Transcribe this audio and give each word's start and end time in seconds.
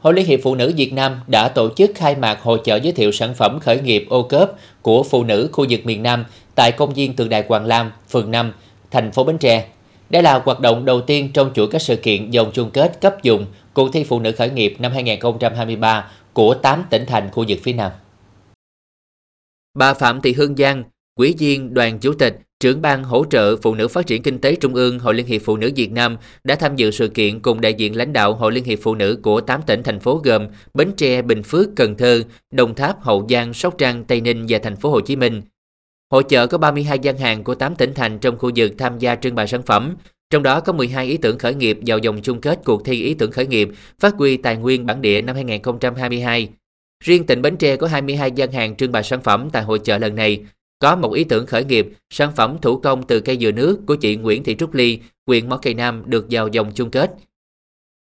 Hội 0.00 0.14
Liên 0.14 0.26
hiệp 0.26 0.40
Phụ 0.42 0.54
nữ 0.54 0.72
Việt 0.76 0.92
Nam 0.92 1.20
đã 1.26 1.48
tổ 1.48 1.70
chức 1.76 1.90
khai 1.94 2.16
mạc 2.16 2.40
hội 2.42 2.60
chợ 2.64 2.76
giới 2.76 2.92
thiệu 2.92 3.12
sản 3.12 3.34
phẩm 3.34 3.58
khởi 3.60 3.80
nghiệp 3.80 4.06
ô 4.08 4.22
cớp 4.22 4.52
của 4.82 5.02
phụ 5.02 5.24
nữ 5.24 5.48
khu 5.52 5.66
vực 5.70 5.80
miền 5.84 6.02
Nam 6.02 6.24
tại 6.54 6.72
công 6.72 6.94
viên 6.94 7.16
Tượng 7.16 7.28
Đài 7.28 7.44
Hoàng 7.48 7.66
Lam, 7.66 7.92
phường 8.08 8.30
5, 8.30 8.52
thành 8.90 9.12
phố 9.12 9.24
Bến 9.24 9.38
Tre. 9.38 9.68
Đây 10.10 10.22
là 10.22 10.42
hoạt 10.44 10.60
động 10.60 10.84
đầu 10.84 11.00
tiên 11.00 11.30
trong 11.34 11.50
chuỗi 11.54 11.68
các 11.70 11.82
sự 11.82 11.96
kiện 11.96 12.30
dòng 12.30 12.50
chung 12.52 12.70
kết 12.70 13.00
cấp 13.00 13.22
dùng 13.22 13.46
cuộc 13.74 13.92
thi 13.92 14.04
phụ 14.04 14.20
nữ 14.20 14.32
khởi 14.32 14.50
nghiệp 14.50 14.76
năm 14.78 14.92
2023 14.92 16.10
của 16.32 16.54
8 16.54 16.84
tỉnh 16.90 17.06
thành 17.06 17.30
khu 17.30 17.44
vực 17.48 17.58
phía 17.62 17.72
Nam. 17.72 17.92
Bà 19.74 19.94
Phạm 19.94 20.20
Thị 20.20 20.32
Hương 20.32 20.56
Giang, 20.56 20.84
Quý 21.18 21.34
viên 21.38 21.74
đoàn 21.74 21.98
chủ 21.98 22.12
tịch, 22.14 22.38
trưởng 22.60 22.82
ban 22.82 23.04
hỗ 23.04 23.24
trợ 23.30 23.56
phụ 23.56 23.74
nữ 23.74 23.88
phát 23.88 24.06
triển 24.06 24.22
kinh 24.22 24.38
tế 24.38 24.54
Trung 24.54 24.74
ương 24.74 24.98
Hội 24.98 25.14
Liên 25.14 25.26
hiệp 25.26 25.42
Phụ 25.44 25.56
nữ 25.56 25.70
Việt 25.76 25.92
Nam 25.92 26.16
đã 26.44 26.54
tham 26.54 26.76
dự 26.76 26.90
sự 26.90 27.08
kiện 27.08 27.40
cùng 27.40 27.60
đại 27.60 27.74
diện 27.74 27.96
lãnh 27.96 28.12
đạo 28.12 28.34
Hội 28.34 28.52
Liên 28.52 28.64
hiệp 28.64 28.78
Phụ 28.82 28.94
nữ 28.94 29.18
của 29.22 29.40
8 29.40 29.62
tỉnh 29.62 29.82
thành 29.82 30.00
phố 30.00 30.20
gồm 30.24 30.46
Bến 30.74 30.92
Tre, 30.96 31.22
Bình 31.22 31.42
Phước, 31.42 31.68
Cần 31.76 31.96
Thơ, 31.96 32.22
Đồng 32.50 32.74
Tháp, 32.74 33.02
Hậu 33.02 33.26
Giang, 33.30 33.54
Sóc 33.54 33.74
Trăng, 33.78 34.04
Tây 34.04 34.20
Ninh 34.20 34.46
và 34.48 34.58
thành 34.62 34.76
phố 34.76 34.90
Hồ 34.90 35.00
Chí 35.00 35.16
Minh. 35.16 35.42
Hội 36.10 36.24
chợ 36.28 36.46
có 36.46 36.58
32 36.58 36.98
gian 36.98 37.18
hàng 37.18 37.44
của 37.44 37.54
8 37.54 37.76
tỉnh 37.76 37.94
thành 37.94 38.18
trong 38.18 38.38
khu 38.38 38.50
vực 38.56 38.72
tham 38.78 38.98
gia 38.98 39.14
trưng 39.14 39.34
bày 39.34 39.46
sản 39.46 39.62
phẩm, 39.62 39.96
trong 40.30 40.42
đó 40.42 40.60
có 40.60 40.72
12 40.72 41.06
ý 41.06 41.16
tưởng 41.16 41.38
khởi 41.38 41.54
nghiệp 41.54 41.78
vào 41.86 41.98
vòng 42.04 42.20
chung 42.22 42.40
kết 42.40 42.60
cuộc 42.64 42.84
thi 42.84 43.02
ý 43.02 43.14
tưởng 43.14 43.30
khởi 43.30 43.46
nghiệp 43.46 43.68
phát 43.98 44.14
huy 44.14 44.36
tài 44.36 44.56
nguyên 44.56 44.86
bản 44.86 45.02
địa 45.02 45.22
năm 45.22 45.36
2022. 45.36 46.48
Riêng 47.04 47.26
tỉnh 47.26 47.42
Bến 47.42 47.56
Tre 47.56 47.76
có 47.76 47.86
22 47.86 48.30
gian 48.30 48.52
hàng 48.52 48.76
trưng 48.76 48.92
bày 48.92 49.02
sản 49.02 49.22
phẩm 49.22 49.48
tại 49.52 49.62
hội 49.62 49.78
chợ 49.78 49.98
lần 49.98 50.14
này, 50.14 50.44
có 50.78 50.96
một 50.96 51.12
ý 51.12 51.24
tưởng 51.24 51.46
khởi 51.46 51.64
nghiệp, 51.64 51.88
sản 52.10 52.32
phẩm 52.36 52.56
thủ 52.62 52.76
công 52.76 53.02
từ 53.02 53.20
cây 53.20 53.38
dừa 53.40 53.52
nước 53.52 53.78
của 53.86 53.96
chị 53.96 54.16
Nguyễn 54.16 54.44
Thị 54.44 54.56
Trúc 54.56 54.74
Ly, 54.74 54.98
huyện 55.26 55.48
Mỏ 55.48 55.58
Cây 55.62 55.74
Nam 55.74 56.02
được 56.06 56.26
vào 56.30 56.48
dòng 56.48 56.72
chung 56.74 56.90
kết. 56.90 57.10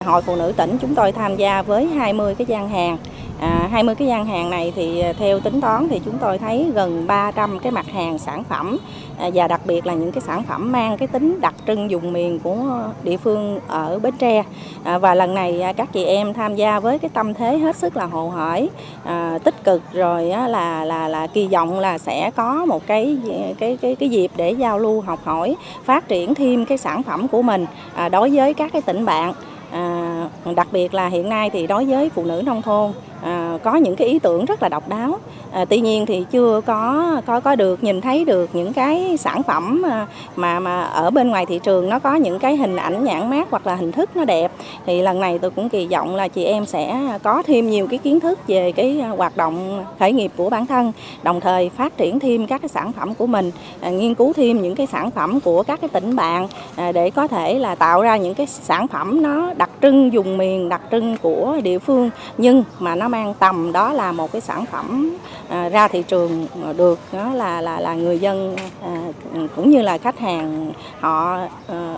Hội 0.04 0.22
Phụ 0.22 0.36
nữ 0.36 0.52
tỉnh 0.56 0.76
chúng 0.80 0.94
tôi 0.94 1.12
tham 1.12 1.36
gia 1.36 1.62
với 1.62 1.86
20 1.86 2.34
cái 2.34 2.46
gian 2.46 2.68
hàng. 2.68 2.98
À, 3.40 3.68
20 3.70 3.94
cái 3.94 4.08
gian 4.08 4.26
hàng 4.26 4.50
này 4.50 4.72
thì 4.76 5.00
à, 5.00 5.12
theo 5.18 5.40
tính 5.40 5.60
toán 5.60 5.88
thì 5.88 6.00
chúng 6.04 6.18
tôi 6.18 6.38
thấy 6.38 6.70
gần 6.74 7.06
300 7.06 7.58
cái 7.58 7.72
mặt 7.72 7.86
hàng 7.86 8.18
sản 8.18 8.44
phẩm 8.44 8.78
à, 9.18 9.30
và 9.34 9.48
đặc 9.48 9.60
biệt 9.66 9.86
là 9.86 9.94
những 9.94 10.12
cái 10.12 10.20
sản 10.20 10.42
phẩm 10.42 10.72
mang 10.72 10.96
cái 10.96 11.08
tính 11.08 11.40
đặc 11.40 11.54
trưng 11.66 11.90
dùng 11.90 12.12
miền 12.12 12.38
của 12.38 12.56
địa 13.02 13.16
phương 13.16 13.60
ở 13.68 13.98
Bến 13.98 14.14
Tre. 14.18 14.44
À, 14.84 14.98
và 14.98 15.14
lần 15.14 15.34
này 15.34 15.62
à, 15.62 15.72
các 15.72 15.92
chị 15.92 16.04
em 16.04 16.34
tham 16.34 16.56
gia 16.56 16.80
với 16.80 16.98
cái 16.98 17.08
tâm 17.14 17.34
thế 17.34 17.58
hết 17.58 17.76
sức 17.76 17.96
là 17.96 18.04
hồ 18.04 18.28
hởi, 18.28 18.70
à, 19.04 19.38
tích 19.44 19.64
cực 19.64 19.82
rồi 19.92 20.30
á, 20.30 20.48
là 20.48 20.84
là 20.84 21.08
là 21.08 21.26
kỳ 21.26 21.46
vọng 21.46 21.80
là 21.80 21.98
sẽ 21.98 22.30
có 22.36 22.64
một 22.66 22.86
cái 22.86 23.18
cái 23.58 23.76
cái 23.76 23.94
cái 23.94 24.08
dịp 24.08 24.30
để 24.36 24.50
giao 24.50 24.78
lưu 24.78 25.00
học 25.00 25.18
hỏi, 25.24 25.56
phát 25.84 26.08
triển 26.08 26.34
thêm 26.34 26.66
cái 26.66 26.78
sản 26.78 27.02
phẩm 27.02 27.28
của 27.28 27.42
mình 27.42 27.66
à, 27.94 28.08
đối 28.08 28.30
với 28.30 28.54
các 28.54 28.72
cái 28.72 28.82
tỉnh 28.82 29.04
bạn. 29.04 29.32
À, 29.72 30.28
đặc 30.56 30.68
biệt 30.72 30.94
là 30.94 31.08
hiện 31.08 31.28
nay 31.28 31.50
thì 31.50 31.66
đối 31.66 31.84
với 31.84 32.10
phụ 32.10 32.24
nữ 32.24 32.42
nông 32.46 32.62
thôn 32.62 32.92
à, 33.22 33.58
có 33.64 33.76
những 33.76 33.96
cái 33.96 34.08
ý 34.08 34.18
tưởng 34.18 34.44
rất 34.44 34.62
là 34.62 34.68
độc 34.68 34.88
đáo. 34.88 35.18
À, 35.52 35.64
tuy 35.64 35.80
nhiên 35.80 36.06
thì 36.06 36.24
chưa 36.30 36.60
có 36.66 37.20
có 37.26 37.40
có 37.40 37.54
được 37.54 37.84
nhìn 37.84 38.00
thấy 38.00 38.24
được 38.24 38.50
những 38.52 38.72
cái 38.72 39.16
sản 39.16 39.42
phẩm 39.42 39.82
à, 39.86 40.06
mà 40.36 40.60
mà 40.60 40.82
ở 40.82 41.10
bên 41.10 41.28
ngoài 41.28 41.46
thị 41.46 41.60
trường 41.62 41.88
nó 41.88 41.98
có 41.98 42.14
những 42.14 42.38
cái 42.38 42.56
hình 42.56 42.76
ảnh 42.76 43.04
nhãn 43.04 43.30
mát 43.30 43.48
hoặc 43.50 43.66
là 43.66 43.74
hình 43.74 43.92
thức 43.92 44.16
nó 44.16 44.24
đẹp. 44.24 44.52
Thì 44.86 45.02
lần 45.02 45.20
này 45.20 45.38
tôi 45.38 45.50
cũng 45.50 45.68
kỳ 45.68 45.86
vọng 45.86 46.14
là 46.14 46.28
chị 46.28 46.44
em 46.44 46.66
sẽ 46.66 47.00
có 47.22 47.42
thêm 47.42 47.70
nhiều 47.70 47.86
cái 47.86 47.98
kiến 47.98 48.20
thức 48.20 48.38
về 48.46 48.72
cái 48.72 49.00
à, 49.00 49.08
hoạt 49.08 49.36
động 49.36 49.84
khởi 49.98 50.12
nghiệp 50.12 50.32
của 50.36 50.50
bản 50.50 50.66
thân 50.66 50.92
đồng 51.22 51.40
thời 51.40 51.68
phát 51.68 51.96
triển 51.96 52.20
thêm 52.20 52.46
các 52.46 52.62
cái 52.62 52.68
sản 52.68 52.92
phẩm 52.92 53.14
của 53.14 53.26
mình 53.26 53.50
à, 53.80 53.90
nghiên 53.90 54.14
cứu 54.14 54.32
thêm 54.32 54.62
những 54.62 54.74
cái 54.74 54.86
sản 54.86 55.10
phẩm 55.10 55.40
của 55.40 55.62
các 55.62 55.80
cái 55.80 55.88
tỉnh 55.88 56.16
bạn 56.16 56.48
à, 56.76 56.92
để 56.92 57.10
có 57.10 57.26
thể 57.26 57.58
là 57.58 57.74
tạo 57.74 58.02
ra 58.02 58.16
những 58.16 58.34
cái 58.34 58.46
sản 58.46 58.88
phẩm 58.88 59.22
nó 59.22 59.52
đặc 59.56 59.70
trưng 59.82 60.12
dùng 60.12 60.38
miền 60.38 60.68
đặc 60.68 60.80
trưng 60.90 61.16
của 61.22 61.56
địa 61.62 61.78
phương. 61.78 62.10
Nhưng 62.38 62.64
mà 62.78 62.94
nó 62.94 63.08
mang 63.10 63.34
tầm 63.34 63.72
đó 63.72 63.92
là 63.92 64.12
một 64.12 64.32
cái 64.32 64.40
sản 64.40 64.66
phẩm 64.66 65.16
à, 65.48 65.68
ra 65.68 65.88
thị 65.88 66.02
trường 66.08 66.46
à, 66.64 66.72
được 66.72 66.98
đó 67.12 67.34
là 67.34 67.60
là 67.60 67.80
là 67.80 67.94
người 67.94 68.18
dân 68.18 68.56
à, 68.82 69.12
cũng 69.56 69.70
như 69.70 69.82
là 69.82 69.98
khách 69.98 70.18
hàng 70.18 70.72
họ 71.00 71.38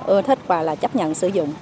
ưa 0.06 0.22
thích 0.22 0.38
và 0.46 0.62
là 0.62 0.74
chấp 0.74 0.96
nhận 0.96 1.14
sử 1.14 1.28
dụng. 1.28 1.52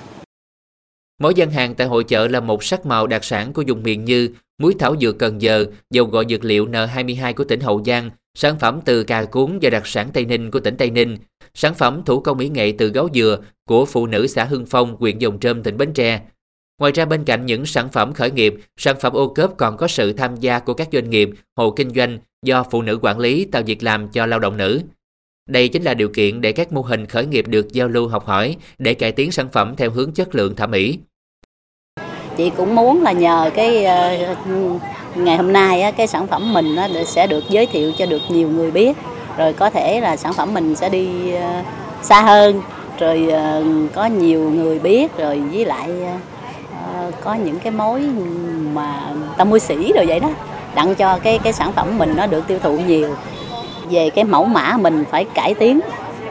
Mỗi 1.20 1.34
gian 1.34 1.50
hàng 1.50 1.74
tại 1.74 1.86
hội 1.86 2.04
chợ 2.04 2.28
là 2.28 2.40
một 2.40 2.64
sắc 2.64 2.86
màu 2.86 3.06
đặc 3.06 3.24
sản 3.24 3.52
của 3.52 3.64
vùng 3.66 3.82
miền 3.82 4.04
như 4.04 4.28
muối 4.58 4.74
thảo 4.78 4.96
dược 5.00 5.18
Cần 5.18 5.42
Giờ, 5.42 5.64
dầu 5.90 6.06
gội 6.06 6.26
dược 6.28 6.44
liệu 6.44 6.66
N22 6.66 7.34
của 7.34 7.44
tỉnh 7.44 7.60
Hậu 7.60 7.82
Giang, 7.84 8.10
sản 8.34 8.58
phẩm 8.58 8.80
từ 8.84 9.04
cà 9.04 9.24
cuốn 9.24 9.58
và 9.62 9.70
đặc 9.70 9.86
sản 9.86 10.10
Tây 10.12 10.24
Ninh 10.24 10.50
của 10.50 10.60
tỉnh 10.60 10.76
Tây 10.76 10.90
Ninh, 10.90 11.18
sản 11.54 11.74
phẩm 11.74 12.02
thủ 12.06 12.20
công 12.20 12.38
mỹ 12.38 12.48
nghệ 12.48 12.72
từ 12.78 12.88
gấu 12.88 13.08
dừa 13.14 13.38
của 13.68 13.84
phụ 13.84 14.06
nữ 14.06 14.26
xã 14.26 14.44
Hưng 14.44 14.66
Phong, 14.66 14.96
huyện 14.98 15.18
Dòng 15.18 15.38
Trơm, 15.40 15.62
tỉnh 15.62 15.76
Bến 15.76 15.92
Tre, 15.92 16.20
Ngoài 16.80 16.92
ra 16.92 17.04
bên 17.04 17.24
cạnh 17.24 17.46
những 17.46 17.66
sản 17.66 17.88
phẩm 17.88 18.12
khởi 18.12 18.30
nghiệp, 18.30 18.54
sản 18.76 18.96
phẩm 19.00 19.12
ô 19.12 19.28
cớp 19.28 19.50
còn 19.56 19.76
có 19.76 19.88
sự 19.88 20.12
tham 20.12 20.36
gia 20.36 20.58
của 20.58 20.74
các 20.74 20.88
doanh 20.92 21.10
nghiệp, 21.10 21.30
hộ 21.56 21.70
kinh 21.70 21.90
doanh 21.90 22.18
do 22.42 22.62
phụ 22.70 22.82
nữ 22.82 22.98
quản 23.02 23.18
lý 23.18 23.44
tạo 23.44 23.62
việc 23.62 23.82
làm 23.82 24.08
cho 24.08 24.26
lao 24.26 24.38
động 24.38 24.56
nữ. 24.56 24.80
Đây 25.48 25.68
chính 25.68 25.82
là 25.82 25.94
điều 25.94 26.08
kiện 26.08 26.40
để 26.40 26.52
các 26.52 26.72
mô 26.72 26.82
hình 26.82 27.06
khởi 27.06 27.26
nghiệp 27.26 27.48
được 27.48 27.72
giao 27.72 27.88
lưu 27.88 28.08
học 28.08 28.26
hỏi 28.26 28.56
để 28.78 28.94
cải 28.94 29.12
tiến 29.12 29.32
sản 29.32 29.48
phẩm 29.52 29.74
theo 29.76 29.90
hướng 29.90 30.12
chất 30.12 30.34
lượng 30.34 30.56
thẩm 30.56 30.70
mỹ. 30.70 30.98
Chị 32.36 32.50
cũng 32.56 32.74
muốn 32.74 33.02
là 33.02 33.12
nhờ 33.12 33.50
cái 33.54 33.84
ờ, 33.84 34.34
ngày 35.14 35.36
hôm 35.36 35.52
nay 35.52 35.92
cái 35.96 36.06
sản 36.06 36.26
phẩm 36.26 36.52
mình 36.52 36.76
sẽ 37.06 37.26
được 37.26 37.44
giới 37.48 37.66
thiệu 37.66 37.92
cho 37.98 38.06
được 38.06 38.22
nhiều 38.28 38.48
người 38.48 38.70
biết 38.70 38.96
rồi 39.38 39.52
có 39.52 39.70
thể 39.70 40.00
là 40.00 40.16
sản 40.16 40.32
phẩm 40.32 40.54
mình 40.54 40.76
sẽ 40.76 40.88
đi 40.88 41.32
ờ, 41.32 41.62
xa 42.02 42.22
hơn 42.22 42.62
rồi 42.98 43.28
ờ, 43.28 43.64
có 43.94 44.06
nhiều 44.06 44.50
người 44.50 44.78
biết 44.78 45.16
rồi 45.16 45.40
với 45.52 45.64
lại 45.64 45.90
Ờ, 46.94 47.10
có 47.24 47.34
những 47.34 47.58
cái 47.58 47.72
mối 47.72 48.00
mà 48.72 48.94
ta 49.36 49.44
mua 49.44 49.58
sỉ 49.58 49.92
rồi 49.94 50.06
vậy 50.06 50.20
đó, 50.20 50.28
đặng 50.74 50.94
cho 50.94 51.18
cái 51.22 51.38
cái 51.38 51.52
sản 51.52 51.72
phẩm 51.72 51.98
mình 51.98 52.12
nó 52.16 52.26
được 52.26 52.46
tiêu 52.46 52.58
thụ 52.62 52.78
nhiều. 52.78 53.14
Về 53.90 54.10
cái 54.10 54.24
mẫu 54.24 54.44
mã 54.44 54.76
mình 54.80 55.04
phải 55.10 55.24
cải 55.24 55.54
tiến 55.54 55.80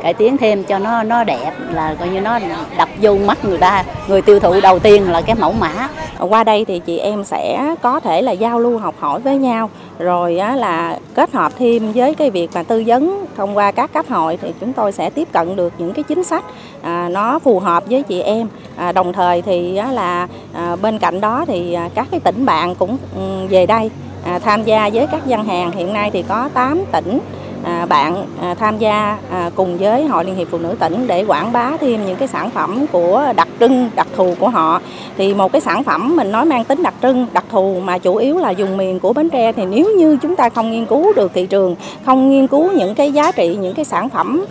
cải 0.04 0.14
tiến 0.14 0.38
thêm 0.38 0.64
cho 0.64 0.80
nó 0.80 1.04
nó 1.04 1.24
đẹp, 1.24 1.52
là 1.72 1.96
coi 2.00 2.10
như 2.10 2.22
nó 2.22 2.40
đập 2.78 2.90
vô 3.02 3.18
mắt 3.18 3.46
người 3.46 3.58
ta. 3.58 3.84
Người 4.08 4.22
tiêu 4.22 4.40
thụ 4.40 4.62
đầu 4.62 4.80
tiên 4.80 5.12
là 5.12 5.22
cái 5.22 5.36
mẫu 5.36 5.54
mã. 5.60 5.88
Qua 6.20 6.44
đây 6.44 6.66
thì 6.66 6.80
chị 6.80 6.98
em 6.98 7.24
sẽ 7.24 7.76
có 7.82 8.00
thể 8.00 8.22
là 8.22 8.32
giao 8.32 8.60
lưu, 8.60 8.78
học 8.78 8.96
hỏi 9.00 9.20
với 9.20 9.38
nhau 9.38 9.70
rồi 10.00 10.38
á, 10.38 10.56
là 10.56 11.00
kết 11.14 11.32
hợp 11.32 11.52
thêm 11.58 11.92
với 11.92 12.16
cái 12.16 12.30
việc 12.30 12.50
mà 12.54 12.64
tư 12.64 12.84
vấn 12.86 13.26
thông 13.38 13.58
qua 13.58 13.72
các 13.72 13.94
cấp 13.94 14.06
hội 14.10 14.38
thì 14.42 14.54
chúng 14.60 14.74
tôi 14.74 14.92
sẽ 14.92 15.10
tiếp 15.10 15.28
cận 15.32 15.56
được 15.56 15.74
những 15.78 15.94
cái 15.94 16.04
chính 16.04 16.24
sách 16.24 16.44
à, 16.82 17.10
nó 17.12 17.40
phù 17.40 17.60
hợp 17.60 17.84
với 17.90 18.04
chị 18.04 18.22
em. 18.22 18.48
À, 18.76 18.92
đồng 18.92 19.14
thời 19.14 19.42
thì 19.42 19.76
á, 19.76 19.92
là 19.92 20.28
à, 20.54 20.76
bên 20.76 21.00
cạnh 21.00 21.22
đó 21.22 21.46
thì 21.48 21.74
à, 21.74 21.90
các 21.96 22.08
cái 22.12 22.20
tỉnh 22.20 22.46
bạn 22.46 22.76
cũng 22.76 22.98
ừ, 23.16 23.48
về 23.50 23.66
đây 23.66 23.90
à, 24.26 24.40
tham 24.40 24.64
gia 24.64 24.90
với 24.90 25.08
các 25.08 25.26
gian 25.26 25.46
hàng. 25.46 25.72
Hiện 25.72 25.94
nay 25.94 26.10
thì 26.14 26.24
có 26.28 26.50
8 26.54 26.84
tỉnh 26.92 27.20
À, 27.64 27.86
bạn 27.86 28.26
à, 28.42 28.54
tham 28.54 28.78
gia 28.78 29.18
à, 29.32 29.50
cùng 29.56 29.78
với 29.78 30.06
Hội 30.06 30.26
Liên 30.26 30.36
hiệp 30.36 30.48
Phụ 30.52 30.58
nữ 30.58 30.76
tỉnh 30.80 31.08
để 31.08 31.26
quảng 31.28 31.52
bá 31.52 31.72
thêm 31.80 32.06
những 32.06 32.16
cái 32.16 32.28
sản 32.28 32.50
phẩm 32.50 32.86
của 32.92 33.26
đặc 33.36 33.48
trưng, 33.60 33.90
đặc 33.96 34.08
thù 34.16 34.36
của 34.40 34.50
họ. 34.50 34.82
Thì 35.18 35.34
một 35.34 35.52
cái 35.52 35.62
sản 35.62 35.84
phẩm 35.84 36.16
mình 36.16 36.32
nói 36.32 36.46
mang 36.46 36.66
tính 36.66 36.84
đặc 36.84 36.94
trưng, 37.02 37.26
đặc 37.34 37.44
thù 37.52 37.80
mà 37.84 37.98
chủ 37.98 38.16
yếu 38.16 38.38
là 38.38 38.50
dùng 38.50 38.78
miền 38.78 39.00
của 39.00 39.14
Bến 39.14 39.30
Tre 39.30 39.52
thì 39.52 39.66
nếu 39.66 39.86
như 39.98 40.18
chúng 40.22 40.36
ta 40.36 40.50
không 40.50 40.72
nghiên 40.72 40.86
cứu 40.86 41.14
được 41.14 41.32
thị 41.34 41.46
trường, 41.46 41.76
không 42.06 42.30
nghiên 42.30 42.48
cứu 42.48 42.72
những 42.72 42.96
cái 42.96 43.12
giá 43.12 43.32
trị, 43.32 43.58
những 43.62 43.74
cái 43.74 43.86
sản 43.86 44.10
phẩm 44.10 44.46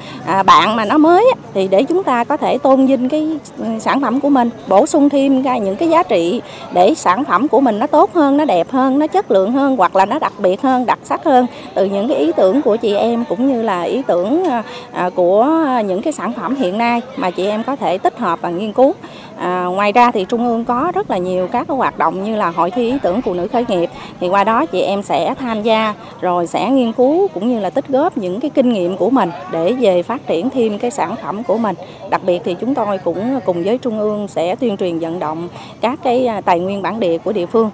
bạn 0.46 0.76
mà 0.76 0.84
nó 0.84 0.98
mới 0.98 1.26
thì 1.54 1.68
để 1.68 1.82
chúng 1.82 2.02
ta 2.02 2.24
có 2.24 2.36
thể 2.36 2.58
tôn 2.58 2.86
vinh 2.86 3.08
cái 3.08 3.28
ừ, 3.58 3.64
sản 3.80 4.00
phẩm 4.00 4.20
của 4.20 4.28
mình, 4.28 4.50
bổ 4.68 4.86
sung 4.86 5.08
thêm 5.08 5.42
ra 5.42 5.56
những 5.56 5.76
cái 5.76 5.88
giá 5.88 6.02
trị 6.02 6.40
để 6.72 6.94
sản 6.94 7.24
phẩm 7.24 7.48
của 7.48 7.60
mình 7.60 7.78
nó 7.78 7.86
tốt 7.86 8.14
hơn, 8.14 8.36
nó 8.36 8.44
đẹp 8.44 8.70
hơn, 8.70 8.98
nó 8.98 9.06
chất 9.06 9.30
lượng 9.30 9.52
hơn 9.52 9.76
hoặc 9.76 9.96
là 9.96 10.06
nó 10.06 10.18
đặc 10.18 10.32
biệt 10.38 10.62
hơn, 10.62 10.86
đặc 10.86 10.98
sắc 11.04 11.24
hơn 11.24 11.46
từ 11.74 11.84
những 11.84 12.08
cái 12.08 12.16
ý 12.16 12.32
tưởng 12.32 12.62
của 12.62 12.76
chị 12.76 12.97
em 12.98 13.24
cũng 13.24 13.48
như 13.48 13.62
là 13.62 13.82
ý 13.82 14.02
tưởng 14.06 14.44
ờ, 14.44 14.62
à, 14.92 15.10
của 15.14 15.48
những 15.84 16.02
cái 16.02 16.12
sản 16.12 16.32
phẩm 16.32 16.54
hiện 16.54 16.78
nay 16.78 17.00
mà 17.16 17.30
chị 17.30 17.46
em 17.46 17.62
có 17.64 17.76
thể 17.76 17.98
tích 17.98 18.18
hợp 18.18 18.40
và 18.42 18.50
nghiên 18.50 18.72
cứu. 18.72 18.94
À, 19.38 19.64
ngoài 19.64 19.92
ra 19.92 20.10
thì 20.10 20.24
Trung 20.24 20.48
ương 20.48 20.64
có 20.64 20.92
rất 20.94 21.10
là 21.10 21.18
nhiều 21.18 21.48
các 21.52 21.68
cái 21.68 21.76
hoạt 21.76 21.98
động 21.98 22.24
như 22.24 22.36
là 22.36 22.50
hội 22.50 22.70
thi 22.70 22.90
ý 22.90 22.98
tưởng 23.02 23.22
phụ 23.22 23.34
nữ 23.34 23.48
khởi 23.48 23.64
nghiệp 23.68 23.90
thì 24.20 24.28
qua 24.28 24.44
đó 24.44 24.66
chị 24.66 24.80
em 24.80 25.02
sẽ 25.02 25.34
tham 25.34 25.62
gia 25.62 25.94
rồi 26.20 26.46
sẽ 26.46 26.70
nghiên 26.70 26.92
cứu 26.92 27.28
cũng 27.28 27.48
như 27.48 27.60
là 27.60 27.70
tích 27.70 27.88
góp 27.88 28.18
những 28.18 28.40
cái 28.40 28.50
kinh 28.50 28.72
nghiệm 28.72 28.96
của 28.96 29.10
mình 29.10 29.30
để 29.52 29.72
về 29.72 30.02
phát 30.02 30.26
triển 30.26 30.50
thêm 30.50 30.78
cái 30.78 30.90
sản 30.90 31.14
phẩm 31.22 31.44
của 31.44 31.58
mình. 31.58 31.76
Đặc 32.10 32.24
biệt 32.24 32.42
thì 32.44 32.56
chúng 32.60 32.74
tôi 32.74 32.98
cũng 32.98 33.40
cùng 33.44 33.64
với 33.64 33.78
Trung 33.78 33.98
ương 33.98 34.28
sẽ 34.28 34.56
tuyên 34.56 34.76
truyền 34.76 34.98
vận 34.98 35.18
động 35.18 35.48
các 35.80 35.98
cái 36.04 36.26
à, 36.26 36.40
tài 36.40 36.60
nguyên 36.60 36.82
bản 36.82 37.00
địa 37.00 37.18
của 37.18 37.32
địa 37.32 37.46
phương. 37.46 37.70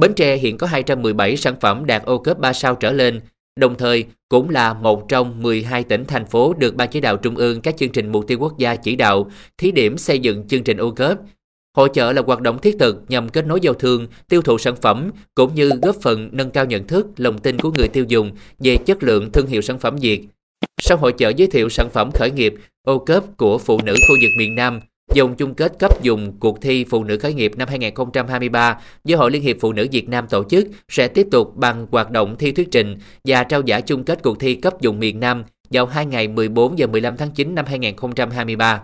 Bến 0.00 0.14
Tre 0.14 0.36
hiện 0.36 0.58
có 0.58 0.66
217 0.66 1.36
sản 1.36 1.54
phẩm 1.60 1.86
đạt 1.86 2.02
ô 2.02 2.18
cấp 2.18 2.38
3 2.38 2.52
sao 2.52 2.74
trở 2.74 2.92
lên, 2.92 3.20
đồng 3.58 3.74
thời 3.78 4.04
cũng 4.28 4.50
là 4.50 4.74
một 4.74 5.08
trong 5.08 5.42
12 5.42 5.84
tỉnh 5.84 6.04
thành 6.04 6.26
phố 6.26 6.54
được 6.58 6.74
Ban 6.76 6.88
chỉ 6.90 7.00
đạo 7.00 7.16
Trung 7.16 7.36
ương 7.36 7.60
các 7.60 7.76
chương 7.76 7.92
trình 7.92 8.12
mục 8.12 8.26
tiêu 8.26 8.38
quốc 8.40 8.58
gia 8.58 8.76
chỉ 8.76 8.96
đạo 8.96 9.30
thí 9.58 9.72
điểm 9.72 9.98
xây 9.98 10.18
dựng 10.18 10.48
chương 10.48 10.64
trình 10.64 10.76
ô 10.76 10.90
cớp. 10.90 11.18
Hội 11.76 11.88
trợ 11.94 12.12
là 12.12 12.22
hoạt 12.26 12.40
động 12.40 12.58
thiết 12.58 12.76
thực 12.78 13.04
nhằm 13.08 13.28
kết 13.28 13.46
nối 13.46 13.60
giao 13.60 13.74
thương, 13.74 14.06
tiêu 14.28 14.42
thụ 14.42 14.58
sản 14.58 14.76
phẩm 14.76 15.10
cũng 15.34 15.54
như 15.54 15.70
góp 15.82 15.96
phần 16.02 16.28
nâng 16.32 16.50
cao 16.50 16.64
nhận 16.64 16.86
thức, 16.86 17.06
lòng 17.16 17.38
tin 17.38 17.58
của 17.58 17.70
người 17.70 17.88
tiêu 17.88 18.04
dùng 18.08 18.32
về 18.58 18.76
chất 18.76 19.02
lượng 19.02 19.32
thương 19.32 19.46
hiệu 19.46 19.62
sản 19.62 19.78
phẩm 19.78 19.96
Việt. 19.96 20.24
Sau 20.80 20.98
hội 20.98 21.14
trợ 21.18 21.32
giới 21.36 21.48
thiệu 21.48 21.68
sản 21.68 21.90
phẩm 21.90 22.10
khởi 22.14 22.30
nghiệp 22.30 22.54
ô 22.82 22.98
cớp 22.98 23.36
của 23.36 23.58
phụ 23.58 23.80
nữ 23.84 23.94
khu 24.08 24.14
vực 24.22 24.30
miền 24.38 24.54
Nam, 24.54 24.80
Dòng 25.18 25.36
chung 25.36 25.54
kết 25.54 25.72
cấp 25.78 26.02
dùng 26.02 26.38
cuộc 26.40 26.60
thi 26.62 26.84
Phụ 26.84 27.04
nữ 27.04 27.18
khởi 27.18 27.34
nghiệp 27.34 27.52
năm 27.56 27.68
2023 27.68 28.78
do 29.04 29.16
Hội 29.16 29.30
Liên 29.30 29.42
hiệp 29.42 29.56
Phụ 29.60 29.72
nữ 29.72 29.86
Việt 29.92 30.08
Nam 30.08 30.26
tổ 30.28 30.44
chức 30.44 30.66
sẽ 30.88 31.08
tiếp 31.08 31.26
tục 31.30 31.56
bằng 31.56 31.86
hoạt 31.90 32.10
động 32.10 32.36
thi 32.38 32.52
thuyết 32.52 32.68
trình 32.70 32.98
và 33.24 33.44
trao 33.44 33.60
giải 33.60 33.82
chung 33.82 34.04
kết 34.04 34.22
cuộc 34.22 34.40
thi 34.40 34.54
cấp 34.54 34.80
dùng 34.80 34.98
miền 35.00 35.20
Nam 35.20 35.44
vào 35.70 35.86
hai 35.86 36.06
ngày 36.06 36.28
14 36.28 36.74
và 36.78 36.86
15 36.86 37.16
tháng 37.16 37.30
9 37.30 37.54
năm 37.54 37.64
2023. 37.68 38.82